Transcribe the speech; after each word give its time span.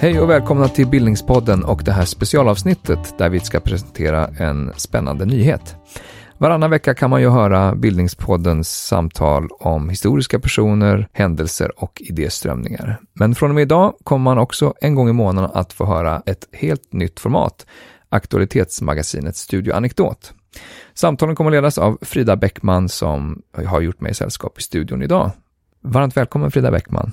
Hej 0.00 0.20
och 0.20 0.30
välkomna 0.30 0.68
till 0.68 0.86
Bildningspodden 0.86 1.64
och 1.64 1.82
det 1.84 1.92
här 1.92 2.04
specialavsnittet 2.04 3.18
där 3.18 3.28
vi 3.28 3.40
ska 3.40 3.60
presentera 3.60 4.26
en 4.26 4.72
spännande 4.76 5.24
nyhet. 5.24 5.76
Varannan 6.38 6.70
vecka 6.70 6.94
kan 6.94 7.10
man 7.10 7.20
ju 7.20 7.28
höra 7.28 7.74
Bildningspoddens 7.74 8.86
samtal 8.86 9.48
om 9.60 9.88
historiska 9.88 10.38
personer, 10.38 11.08
händelser 11.12 11.82
och 11.82 12.02
idéströmningar. 12.04 13.00
Men 13.12 13.34
från 13.34 13.50
och 13.50 13.54
med 13.54 13.62
idag 13.62 13.94
kommer 14.04 14.24
man 14.24 14.38
också 14.38 14.74
en 14.80 14.94
gång 14.94 15.08
i 15.08 15.12
månaden 15.12 15.50
att 15.54 15.72
få 15.72 15.84
höra 15.86 16.22
ett 16.26 16.48
helt 16.52 16.92
nytt 16.92 17.20
format, 17.20 17.66
aktualitetsmagasinet 18.08 19.36
Studio 19.36 19.74
Anekdot. 19.74 20.32
Samtalen 20.94 21.36
kommer 21.36 21.50
ledas 21.50 21.78
av 21.78 21.98
Frida 22.02 22.36
Bäckman 22.36 22.88
som 22.88 23.42
har 23.66 23.80
gjort 23.80 24.00
mig 24.00 24.14
sällskap 24.14 24.58
i 24.58 24.62
studion 24.62 25.02
idag. 25.02 25.30
Varmt 25.80 26.16
välkommen 26.16 26.50
Frida 26.50 26.70
Bäckman. 26.70 27.12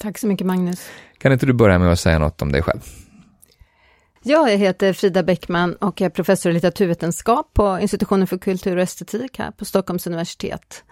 Tack 0.00 0.18
så 0.18 0.26
mycket 0.26 0.46
Magnus. 0.46 0.88
Kan 1.18 1.32
inte 1.32 1.46
du 1.46 1.52
börja 1.52 1.78
med 1.78 1.92
att 1.92 2.00
säga 2.00 2.18
något 2.18 2.42
om 2.42 2.52
dig 2.52 2.62
själv? 2.62 2.80
Jag 4.22 4.50
heter 4.50 4.92
Frida 4.92 5.22
Bäckman 5.22 5.74
och 5.74 6.00
är 6.00 6.08
professor 6.08 6.50
i 6.50 6.52
litteraturvetenskap 6.54 7.54
på 7.54 7.78
Institutionen 7.80 8.26
för 8.26 8.38
kultur 8.38 8.76
och 8.76 8.82
estetik 8.82 9.38
här 9.38 9.50
på 9.50 9.64
Stockholms 9.64 10.06
universitet. 10.06 10.84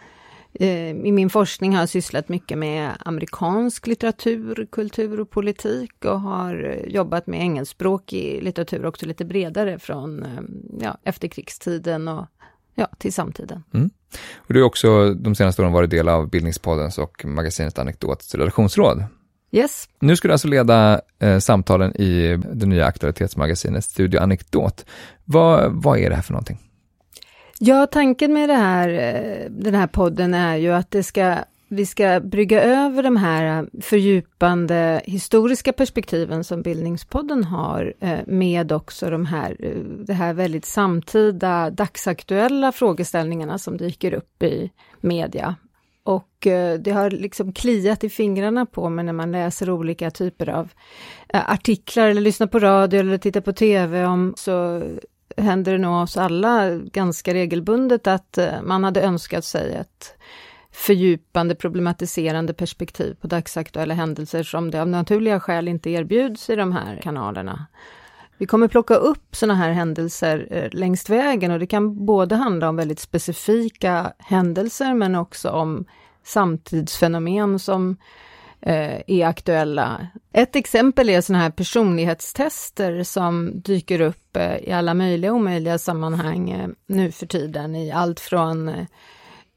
Eh, 0.55 0.91
I 0.91 1.13
min 1.13 1.31
forskning 1.31 1.73
har 1.73 1.83
jag 1.83 1.89
sysslat 1.89 2.29
mycket 2.29 2.59
med 2.59 2.91
amerikansk 2.99 3.87
litteratur, 3.87 4.69
kultur 4.73 5.21
och 5.21 5.31
politik 5.31 6.05
och 6.05 6.21
har 6.21 6.81
jobbat 6.87 7.27
med 7.27 7.41
engelskspråkig 7.41 8.43
litteratur 8.43 8.87
också 8.87 9.07
lite 9.07 9.25
bredare 9.25 9.79
från 9.79 10.23
eh, 10.23 10.43
ja, 10.81 10.99
efterkrigstiden 11.05 12.09
och 12.09 12.27
ja, 12.75 12.87
till 12.99 13.13
samtiden. 13.13 13.63
Mm. 13.75 13.91
Och 14.37 14.55
du 14.55 14.61
har 14.61 14.67
också 14.67 15.15
de 15.15 15.35
senaste 15.35 15.63
åren 15.63 15.73
varit 15.73 15.91
del 15.91 16.09
av 16.09 16.31
Bildningspoddens 16.31 16.99
och 16.99 17.25
magasinet 17.25 17.79
Anekdots 17.79 18.35
redaktionsråd. 18.35 19.05
Yes. 19.51 19.89
Nu 20.01 20.17
ska 20.17 20.29
du 20.29 20.33
alltså 20.33 20.49
leda 20.49 21.01
eh, 21.19 21.39
samtalen 21.39 21.97
i 21.97 22.41
det 22.53 22.67
nya 22.67 22.87
aktualitetsmagasinet 22.87 23.85
Studio 23.85 24.21
Anekdot. 24.21 24.87
Vad, 25.25 25.73
vad 25.73 25.99
är 25.99 26.11
det 26.11 26.17
här 26.17 26.23
för 26.23 26.33
någonting? 26.33 26.59
Ja, 27.67 27.87
tanken 27.87 28.33
med 28.33 28.49
det 28.49 28.55
här, 28.55 28.89
eh, 28.89 29.51
den 29.51 29.75
här 29.75 29.87
podden 29.87 30.35
är 30.35 30.57
ju 30.57 30.73
att 30.73 30.91
det 30.91 31.03
ska, 31.03 31.37
vi 31.69 31.87
ska 31.87 32.21
brygga 32.21 32.63
över 32.63 33.03
de 33.03 33.17
här 33.17 33.67
fördjupande 33.83 35.03
historiska 35.05 35.73
perspektiven 35.73 36.45
som 36.45 36.63
Bildningspodden 36.63 37.45
har 37.45 37.95
eh, 38.01 38.19
med 38.27 38.73
också 38.73 39.11
de 39.11 39.27
här, 39.27 39.57
eh, 39.59 39.77
det 40.07 40.13
här 40.13 40.35
väldigt 40.35 40.65
samtida, 40.65 41.71
dagsaktuella 41.71 42.73
frågeställningarna 42.73 43.59
som 43.59 43.77
dyker 43.77 44.15
upp 44.15 44.43
i 44.43 44.71
media. 45.01 45.57
Och 46.03 46.47
det 46.81 46.91
har 46.95 47.11
liksom 47.11 47.53
kliat 47.53 48.05
i 48.05 48.09
fingrarna 48.09 48.67
på 48.67 48.89
mig 48.89 49.05
när 49.05 49.13
man 49.13 49.33
läser 49.33 49.71
olika 49.71 50.11
typer 50.11 50.49
av 50.49 50.73
artiklar 51.29 52.09
eller 52.09 52.21
lyssnar 52.21 52.47
på 52.47 52.59
radio 52.59 53.01
eller 53.01 53.19
tittar 53.19 53.41
på 53.41 53.53
TV 53.53 54.05
om 54.05 54.35
så 54.37 54.83
händer 55.37 55.73
det 55.73 55.79
nog 55.79 56.03
oss 56.03 56.17
alla 56.17 56.71
ganska 56.71 57.35
regelbundet 57.35 58.07
att 58.07 58.39
eh, 58.39 58.63
man 58.63 58.85
hade 58.85 59.03
önskat 59.03 59.45
sig 59.45 59.75
ett 59.75 60.15
fördjupande, 60.73 61.55
problematiserande 61.55 62.55
perspektiv 62.55 63.17
på 63.21 63.27
dagsaktuella 63.27 63.95
händelser 63.95 64.43
som 64.43 64.71
det 64.71 64.81
av 64.83 64.89
naturliga 64.89 65.41
skäl 65.41 65.69
inte 65.69 65.91
erbjuds 65.91 66.51
i 66.51 66.57
de 66.57 66.73
här 66.73 67.01
kanalerna. 67.03 67.67
Vi 68.39 68.47
kommer 68.47 68.69
plocka 68.69 68.95
upp 68.95 69.37
sådana 69.37 69.55
här 69.55 69.71
händelser 69.71 70.47
eh, 70.51 70.69
längs 70.73 71.11
vägen 71.11 71.51
och 71.51 71.59
det 71.59 71.67
kan 71.67 72.07
både 72.07 72.35
handla 72.35 72.69
om 72.69 72.77
väldigt 72.77 73.01
specifika 73.01 74.13
händelser 74.19 74.95
men 74.95 75.15
också 75.15 75.51
om 75.51 75.85
samtidsfenomen 76.25 77.59
som 77.59 77.97
eh, 78.67 79.01
är 79.07 79.27
aktuella. 79.27 80.07
Ett 80.33 80.57
exempel 80.57 81.09
är 81.11 81.21
sådana 81.21 81.43
här 81.43 81.51
personlighetstester 81.51 83.03
som 83.03 83.61
dyker 83.61 84.01
upp 84.01 84.37
eh, 84.37 84.57
i 84.57 84.73
alla 84.73 84.95
möjliga 84.95 85.31
och 85.33 85.37
omöjliga 85.37 85.79
sammanhang 85.79 86.51
eh, 86.51 86.69
nu 86.87 87.13
för 87.13 87.27
tiden 87.27 87.75
i 87.75 87.93
allt 87.93 88.21
från 88.21 88.69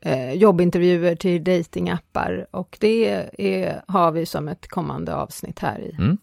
eh, 0.01 0.33
jobbintervjuer 0.33 1.15
till 1.15 1.43
datingappar 1.43 2.47
och 2.51 2.77
det 2.79 3.25
är, 3.37 3.81
har 3.87 4.11
vi 4.11 4.25
som 4.25 4.47
ett 4.47 4.67
kommande 4.67 5.15
avsnitt 5.15 5.59
här 5.59 5.79
i. 5.79 5.95
Mm. 5.95 6.17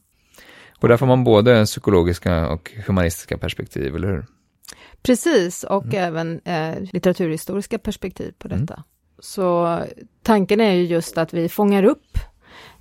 Och 0.81 0.89
där 0.89 0.97
får 0.97 1.07
man 1.07 1.25
både 1.25 1.65
psykologiska 1.65 2.49
och 2.49 2.73
humanistiska 2.87 3.39
perspektiv, 3.39 3.97
eller 3.97 4.09
hur? 4.09 4.27
Precis, 5.03 5.65
och 5.65 5.85
mm. 5.85 6.05
även 6.05 6.41
eh, 6.45 6.83
litteraturhistoriska 6.93 7.79
perspektiv 7.79 8.33
på 8.39 8.49
mm. 8.49 8.61
detta. 8.61 8.75
Mm. 8.75 8.85
Så 9.19 9.81
tanken 10.23 10.61
är 10.61 10.73
ju 10.73 10.83
just 10.83 11.19
att 11.19 11.35
vi 11.35 11.49
fångar 11.49 11.85
upp 11.85 12.19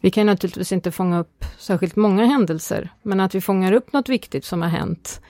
vi 0.03 0.11
kan 0.11 0.25
naturligtvis 0.25 0.71
inte 0.71 0.91
fånga 0.91 1.19
upp 1.19 1.45
särskilt 1.57 1.95
många 1.95 2.25
händelser, 2.25 2.89
men 3.01 3.19
att 3.19 3.35
vi 3.35 3.41
fångar 3.41 3.73
upp 3.73 3.93
något 3.93 4.09
viktigt 4.09 4.45
som 4.45 4.61
har 4.61 4.69
hänt 4.69 5.21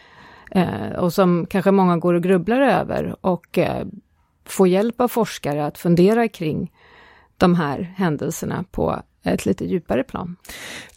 eh, 0.52 0.92
och 0.98 1.14
som 1.14 1.46
kanske 1.50 1.72
många 1.72 1.98
går 1.98 2.14
och 2.14 2.24
grubblar 2.24 2.62
över 2.62 3.16
och 3.22 3.58
eh, 3.58 3.86
får 4.46 4.68
hjälp 4.68 5.02
av 5.02 5.08
forskare 5.08 5.66
att 5.66 5.78
fundera 5.78 6.28
kring 6.28 6.72
de 7.38 7.56
här 7.56 7.94
händelserna 7.98 8.66
på 8.72 9.02
ett 9.24 9.46
lite 9.46 9.66
djupare 9.66 10.04
plan. 10.04 10.36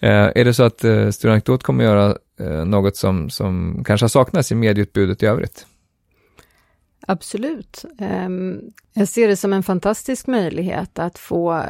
Eh, 0.03 0.11
är 0.11 0.45
det 0.45 0.55
så 0.55 0.63
att 0.63 0.85
eh, 0.85 1.11
Studentanekdot 1.11 1.63
kommer 1.63 1.85
göra 1.85 2.17
eh, 2.41 2.65
något 2.65 2.97
som, 2.97 3.31
som 3.31 3.83
kanske 3.87 4.05
har 4.05 4.09
saknats 4.09 4.53
i 4.53 4.55
medieutbudet 4.55 5.23
i 5.23 5.27
övrigt? 5.27 5.67
Absolut. 7.07 7.85
Ehm, 7.99 8.61
jag 8.93 9.09
ser 9.09 9.29
det 9.29 9.37
som 9.37 9.53
en 9.53 9.63
fantastisk 9.63 10.27
möjlighet 10.27 10.99
att 10.99 11.19
få 11.19 11.63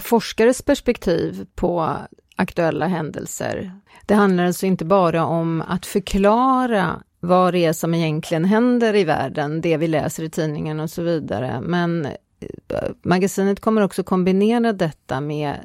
forskares 0.00 0.62
perspektiv 0.62 1.46
på 1.54 1.96
aktuella 2.36 2.86
händelser. 2.86 3.72
Det 4.06 4.14
handlar 4.14 4.44
alltså 4.44 4.66
inte 4.66 4.84
bara 4.84 5.24
om 5.26 5.62
att 5.68 5.86
förklara 5.86 7.02
vad 7.20 7.54
det 7.54 7.64
är 7.64 7.72
som 7.72 7.94
egentligen 7.94 8.44
händer 8.44 8.94
i 8.94 9.04
världen, 9.04 9.60
det 9.60 9.76
vi 9.76 9.86
läser 9.86 10.22
i 10.22 10.30
tidningen 10.30 10.80
och 10.80 10.90
så 10.90 11.02
vidare, 11.02 11.60
men 11.60 12.06
eh, 12.06 12.88
magasinet 13.02 13.60
kommer 13.60 13.82
också 13.82 14.02
kombinera 14.02 14.72
detta 14.72 15.20
med 15.20 15.56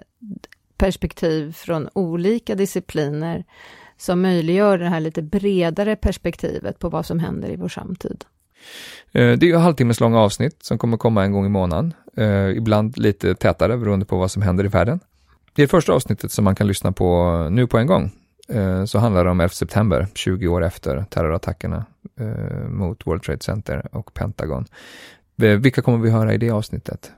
perspektiv 0.77 1.53
från 1.53 1.89
olika 1.93 2.55
discipliner 2.55 3.45
som 3.97 4.21
möjliggör 4.21 4.77
det 4.77 4.89
här 4.89 4.99
lite 4.99 5.21
bredare 5.21 5.95
perspektivet 5.95 6.79
på 6.79 6.89
vad 6.89 7.05
som 7.05 7.19
händer 7.19 7.49
i 7.49 7.55
vår 7.55 7.67
samtid. 7.67 8.25
Eh, 9.11 9.37
det 9.37 9.45
är 9.45 9.47
ju 9.47 9.55
halvtimmeslånga 9.55 10.19
avsnitt 10.19 10.63
som 10.63 10.77
kommer 10.77 10.97
komma 10.97 11.23
en 11.23 11.31
gång 11.31 11.45
i 11.45 11.49
månaden, 11.49 11.93
eh, 12.17 12.49
ibland 12.49 12.97
lite 12.97 13.35
tätare 13.35 13.77
beroende 13.77 14.05
på 14.05 14.17
vad 14.17 14.31
som 14.31 14.41
händer 14.41 14.65
i 14.65 14.67
världen. 14.67 14.99
I 15.55 15.61
det 15.61 15.67
första 15.67 15.93
avsnittet 15.93 16.31
som 16.31 16.45
man 16.45 16.55
kan 16.55 16.67
lyssna 16.67 16.91
på 16.91 17.47
nu 17.51 17.67
på 17.67 17.77
en 17.77 17.87
gång 17.87 18.11
eh, 18.49 18.85
så 18.85 18.99
handlar 18.99 19.23
det 19.23 19.31
om 19.31 19.39
11 19.39 19.49
september, 19.49 20.07
20 20.15 20.47
år 20.47 20.63
efter 20.63 21.05
terrorattackerna 21.09 21.85
mot 22.69 23.07
World 23.07 23.23
Trade 23.23 23.39
Center 23.41 23.87
och 23.91 24.13
Pentagon. 24.13 24.65
Vilka 25.35 25.81
kommer 25.81 25.97
vi 25.97 26.09
höra 26.09 26.33
i 26.33 26.37
det 26.37 26.49
avsnittet? 26.49 27.11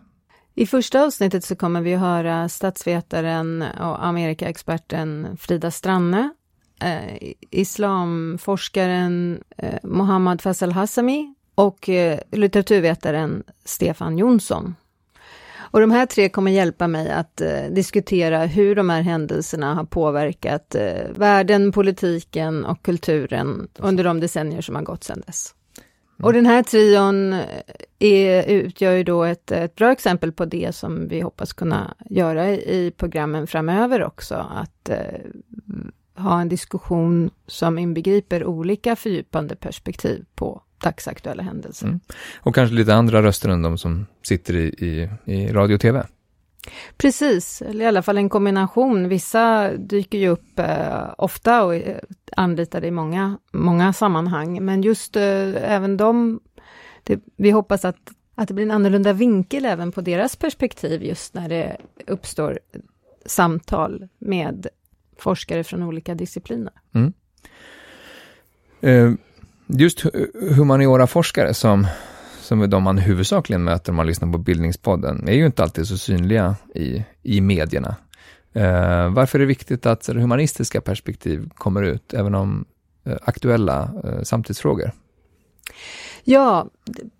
I 0.55 0.65
första 0.65 1.05
avsnittet 1.05 1.43
så 1.43 1.55
kommer 1.55 1.81
vi 1.81 1.95
höra 1.95 2.49
statsvetaren 2.49 3.61
och 3.61 4.05
Amerikaexperten 4.05 5.37
Frida 5.39 5.71
Stranne 5.71 6.29
eh, 6.81 7.33
islamforskaren 7.49 9.43
eh, 9.57 9.79
Mohammad 9.83 10.41
Faisal 10.41 10.71
Hassami 10.71 11.33
och 11.55 11.89
eh, 11.89 12.19
litteraturvetaren 12.31 13.43
Stefan 13.65 14.17
Jonsson. 14.17 14.75
Och 15.71 15.81
de 15.81 15.91
här 15.91 16.05
tre 16.05 16.29
kommer 16.29 16.51
hjälpa 16.51 16.87
mig 16.87 17.11
att 17.11 17.41
eh, 17.41 17.63
diskutera 17.71 18.45
hur 18.45 18.75
de 18.75 18.89
här 18.89 19.01
händelserna 19.01 19.73
har 19.73 19.83
påverkat 19.83 20.75
eh, 20.75 21.11
världen, 21.15 21.71
politiken 21.71 22.65
och 22.65 22.81
kulturen 22.81 23.67
under 23.77 24.03
de 24.03 24.19
decennier 24.19 24.61
som 24.61 24.75
har 24.75 24.83
gått 24.83 25.03
sedan 25.03 25.23
dess. 25.25 25.55
Mm. 26.21 26.27
Och 26.27 26.33
den 26.33 26.45
här 26.45 26.63
trion 26.63 27.33
eh, 27.33 27.45
är, 27.99 28.43
utgör 28.49 28.93
ju 28.93 29.03
då 29.03 29.23
ett, 29.23 29.51
ett 29.51 29.75
bra 29.75 29.91
exempel 29.91 30.31
på 30.31 30.45
det 30.45 30.75
som 30.75 31.07
vi 31.07 31.21
hoppas 31.21 31.53
kunna 31.53 31.95
göra 32.09 32.49
i, 32.49 32.53
i 32.53 32.91
programmen 32.97 33.47
framöver 33.47 34.03
också, 34.03 34.35
att 34.35 34.89
eh, 34.89 34.97
ha 36.21 36.41
en 36.41 36.49
diskussion 36.49 37.29
som 37.47 37.79
inbegriper 37.79 38.45
olika 38.45 38.95
fördjupande 38.95 39.55
perspektiv 39.55 40.25
på 40.35 40.61
dagsaktuella 40.83 41.43
händelser. 41.43 41.87
Mm. 41.87 41.99
Och 42.39 42.55
kanske 42.55 42.75
lite 42.75 42.95
andra 42.95 43.23
röster 43.23 43.49
än 43.49 43.61
de 43.61 43.77
som 43.77 44.05
sitter 44.21 44.55
i, 44.55 44.65
i, 44.65 45.09
i 45.25 45.53
radio 45.53 45.75
och 45.75 45.81
tv? 45.81 46.05
Precis, 46.97 47.61
eller 47.61 47.85
i 47.85 47.87
alla 47.87 48.01
fall 48.01 48.17
en 48.17 48.29
kombination. 48.29 49.09
Vissa 49.09 49.71
dyker 49.77 50.17
ju 50.17 50.27
upp 50.27 50.59
eh, 50.59 51.13
ofta 51.17 51.63
och 51.63 51.75
är 51.75 52.01
anlitade 52.37 52.87
i 52.87 52.91
många, 52.91 53.37
många 53.51 53.93
sammanhang, 53.93 54.65
men 54.65 54.81
just 54.81 55.15
eh, 55.15 55.73
även 55.73 55.97
de, 55.97 56.39
det, 57.03 57.19
vi 57.35 57.51
hoppas 57.51 57.85
att, 57.85 58.11
att 58.35 58.47
det 58.47 58.53
blir 58.53 58.65
en 58.65 58.71
annorlunda 58.71 59.13
vinkel 59.13 59.65
även 59.65 59.91
på 59.91 60.01
deras 60.01 60.35
perspektiv 60.35 61.03
just 61.03 61.33
när 61.33 61.49
det 61.49 61.77
uppstår 62.07 62.59
samtal 63.25 64.07
med 64.19 64.67
forskare 65.21 65.63
från 65.63 65.83
olika 65.83 66.15
discipliner. 66.15 66.73
Mm. 66.93 67.13
Eh, 68.81 69.13
just 69.67 70.05
humaniora-forskare 70.55 71.53
som, 71.53 71.87
som 72.41 72.61
är 72.61 72.67
de 72.67 72.83
man 72.83 72.97
huvudsakligen 72.97 73.63
möter 73.63 73.91
om 73.91 73.95
man 73.95 74.07
lyssnar 74.07 74.31
på 74.31 74.37
Bildningspodden, 74.37 75.27
är 75.27 75.33
ju 75.33 75.45
inte 75.45 75.63
alltid 75.63 75.87
så 75.87 75.97
synliga 75.97 76.55
i, 76.75 77.03
i 77.23 77.41
medierna. 77.41 77.95
Eh, 78.53 79.09
varför 79.09 79.39
är 79.39 79.41
det 79.41 79.45
viktigt 79.45 79.85
att 79.85 80.07
humanistiska 80.07 80.81
perspektiv 80.81 81.49
kommer 81.55 81.83
ut, 81.83 82.13
även 82.13 82.35
om 82.35 82.65
eh, 83.05 83.17
aktuella 83.21 83.93
eh, 84.03 84.23
samtidsfrågor? 84.23 84.91
Ja, 86.23 86.67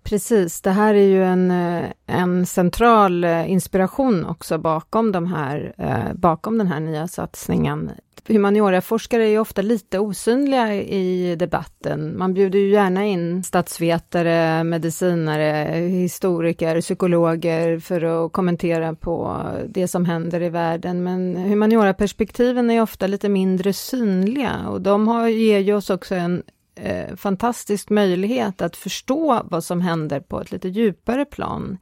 precis. 0.02 0.60
Det 0.60 0.70
här 0.70 0.94
är 0.94 1.06
ju 1.06 1.24
en, 1.24 1.50
eh, 1.50 1.90
en 2.06 2.46
central 2.46 3.24
eh, 3.24 3.50
inspiration 3.50 4.26
också 4.26 4.58
bakom, 4.58 5.12
de 5.12 5.26
här, 5.26 5.74
eh, 5.78 6.14
bakom 6.14 6.58
den 6.58 6.66
här 6.66 6.80
nya 6.80 7.08
satsningen. 7.08 7.90
Humanioraforskare 8.28 9.24
är 9.24 9.28
ju 9.28 9.38
ofta 9.38 9.62
lite 9.62 9.98
osynliga 9.98 10.74
i 10.74 11.36
debatten. 11.36 12.18
Man 12.18 12.34
bjuder 12.34 12.58
ju 12.58 12.70
gärna 12.70 13.04
in 13.04 13.42
statsvetare, 13.42 14.64
medicinare, 14.64 15.78
historiker, 15.80 16.80
psykologer 16.80 17.78
för 17.78 18.26
att 18.26 18.32
kommentera 18.32 18.94
på 18.94 19.42
det 19.68 19.88
som 19.88 20.04
händer 20.04 20.42
i 20.42 20.48
världen. 20.48 21.02
Men 21.02 21.36
humanioraperspektiven 21.36 22.70
är 22.70 22.82
ofta 22.82 23.06
lite 23.06 23.28
mindre 23.28 23.72
synliga 23.72 24.68
och 24.68 24.80
de 24.80 25.08
har, 25.08 25.28
ger 25.28 25.58
ju 25.58 25.74
oss 25.74 25.90
också 25.90 26.14
en 26.14 26.42
eh, 26.74 27.16
fantastisk 27.16 27.90
möjlighet 27.90 28.62
att 28.62 28.76
förstå 28.76 29.42
vad 29.44 29.64
som 29.64 29.80
händer 29.80 30.20
på 30.20 30.40
ett 30.40 30.52
lite 30.52 30.68
djupare 30.68 31.24
plan. 31.24 31.78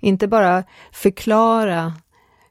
Inte 0.00 0.28
bara 0.28 0.64
förklara 0.92 1.92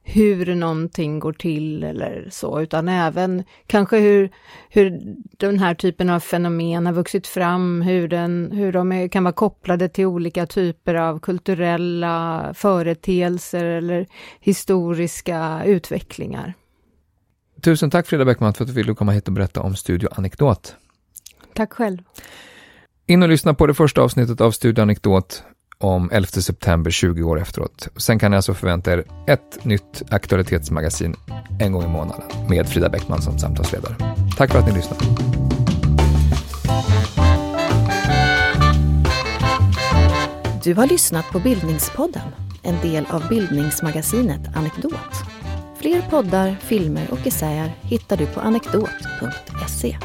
hur 0.09 0.55
någonting 0.55 1.19
går 1.19 1.33
till 1.33 1.83
eller 1.83 2.27
så, 2.31 2.61
utan 2.61 2.87
även 2.87 3.43
kanske 3.67 3.97
hur, 3.99 4.29
hur 4.69 5.15
den 5.37 5.59
här 5.59 5.73
typen 5.73 6.09
av 6.09 6.19
fenomen 6.19 6.85
har 6.85 6.93
vuxit 6.93 7.27
fram, 7.27 7.81
hur, 7.81 8.07
den, 8.07 8.51
hur 8.51 8.71
de 8.71 8.91
är, 8.91 9.07
kan 9.07 9.23
vara 9.23 9.33
kopplade 9.33 9.89
till 9.89 10.05
olika 10.05 10.45
typer 10.45 10.95
av 10.95 11.19
kulturella 11.19 12.53
företeelser 12.53 13.65
eller 13.65 14.07
historiska 14.39 15.63
utvecklingar. 15.65 16.53
Tusen 17.61 17.89
tack 17.89 18.07
Frida 18.07 18.25
Bäckman 18.25 18.53
för 18.53 18.63
att 18.63 18.67
du 18.67 18.73
ville 18.73 18.93
komma 18.93 19.11
hit 19.11 19.27
och 19.27 19.33
berätta 19.33 19.61
om 19.61 19.75
Studio 19.75 20.09
Anekdot. 20.11 20.75
Tack 21.57 21.73
själv. 21.73 21.97
In 23.07 23.23
och 23.23 23.29
lyssna 23.29 23.53
på 23.53 23.67
det 23.67 23.73
första 23.73 24.01
avsnittet 24.01 24.41
av 24.41 24.51
Studio 24.51 24.81
Anekdot 24.81 25.43
om 25.77 26.11
11 26.11 26.27
september 26.27 26.91
20 26.91 27.23
år 27.23 27.41
efteråt. 27.41 27.87
Sen 27.95 28.19
kan 28.19 28.31
ni 28.31 28.37
alltså 28.37 28.53
förvänta 28.53 28.93
er 28.93 29.03
ett 29.27 29.65
nytt 29.65 30.03
aktualitetsmagasin 30.09 31.15
en 31.59 31.71
gång 31.71 31.83
i 31.83 31.87
månaden 31.87 32.23
med 32.49 32.69
Frida 32.69 32.89
Bäckman 32.89 33.21
som 33.21 33.39
samtalsledare. 33.39 33.95
Tack 34.37 34.51
för 34.51 34.59
att 34.59 34.67
ni 34.67 34.73
lyssnade. 34.73 35.05
Du 40.63 40.73
har 40.73 40.87
lyssnat 40.87 41.25
på 41.31 41.39
Bildningspodden, 41.39 42.29
en 42.63 42.81
del 42.81 43.05
av 43.09 43.27
bildningsmagasinet 43.29 44.57
Anekdot. 44.57 44.93
Fler 45.79 46.01
poddar, 46.01 46.55
filmer 46.61 47.07
och 47.11 47.27
essäer 47.27 47.75
hittar 47.81 48.17
du 48.17 48.25
på 48.25 48.39
anekdot.se. 48.39 49.97